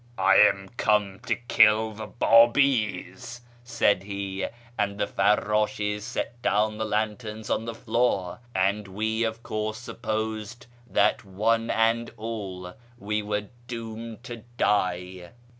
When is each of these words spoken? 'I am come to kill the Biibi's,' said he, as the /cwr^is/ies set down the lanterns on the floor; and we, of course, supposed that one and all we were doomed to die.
'I 0.17 0.37
am 0.37 0.67
come 0.77 1.19
to 1.27 1.35
kill 1.35 1.91
the 1.91 2.07
Biibi's,' 2.07 3.41
said 3.63 4.01
he, 4.01 4.45
as 4.75 4.97
the 4.97 5.05
/cwr^is/ies 5.05 6.01
set 6.03 6.41
down 6.41 6.79
the 6.79 6.85
lanterns 6.85 7.51
on 7.51 7.65
the 7.65 7.75
floor; 7.75 8.39
and 8.55 8.87
we, 8.87 9.23
of 9.23 9.43
course, 9.43 9.77
supposed 9.77 10.65
that 10.87 11.23
one 11.23 11.69
and 11.69 12.09
all 12.17 12.73
we 12.97 13.21
were 13.21 13.49
doomed 13.67 14.23
to 14.23 14.37
die. 14.57 15.33